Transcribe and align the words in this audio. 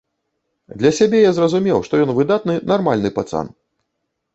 Для 0.79 0.91
сябе 1.01 1.21
я 1.21 1.31
зразумеў, 1.39 1.85
што 1.91 2.03
ён 2.09 2.17
выдатны 2.21 2.59
нармальны 2.75 3.09
пацан. 3.21 3.59